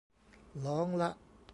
[0.65, 1.09] ลองละ